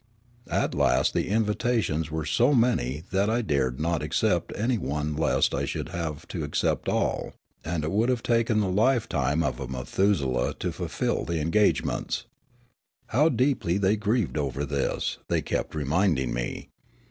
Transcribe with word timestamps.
At 0.49 0.73
last 0.73 1.13
the 1.13 1.27
invitations 1.27 2.09
were 2.09 2.25
so 2.25 2.55
many 2.55 3.03
that 3.11 3.29
I 3.29 3.43
dared 3.43 3.79
not 3.79 4.01
ac 4.01 4.13
cept 4.13 4.51
any 4.57 4.79
one 4.79 5.15
lest 5.15 5.53
I 5.53 5.65
should 5.65 5.89
have 5.89 6.27
to 6.29 6.43
accept 6.43 6.89
all; 6.89 7.33
and 7.63 7.83
it 7.83 7.91
would 7.91 8.09
have 8.09 8.23
taken 8.23 8.61
the 8.61 8.67
lifetime 8.67 9.43
of 9.43 9.59
a 9.59 9.67
Methuselah 9.67 10.55
to 10.55 10.71
fulfil 10.71 11.23
the 11.23 11.39
engagements. 11.39 12.25
How 13.09 13.29
deeply 13.29 13.77
they 13.77 13.95
grieved 13.95 14.39
over 14.39 14.65
this, 14.65 15.19
they 15.29 15.43
kept 15.43 15.75
reminding 15.75 16.33
me. 16.33 16.69